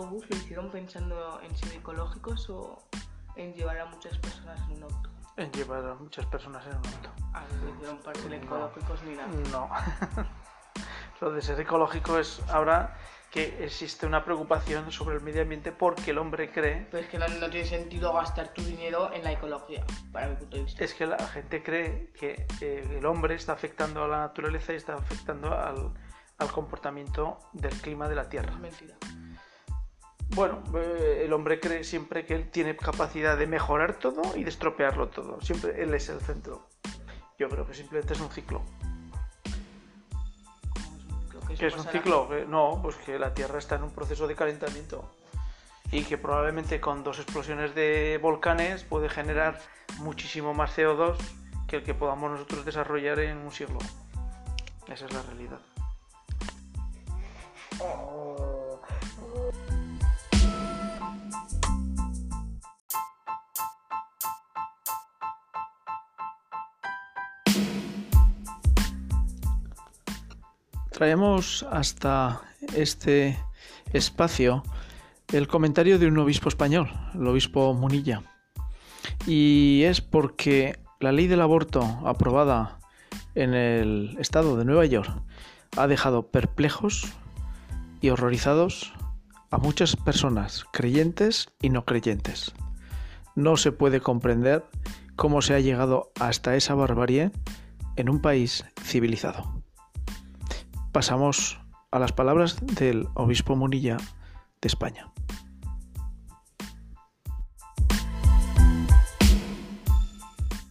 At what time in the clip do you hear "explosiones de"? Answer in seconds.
47.18-48.18